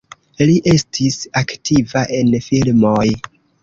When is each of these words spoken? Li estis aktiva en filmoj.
Li 0.49 0.55
estis 0.71 1.19
aktiva 1.43 2.05
en 2.25 2.37
filmoj. 2.51 3.09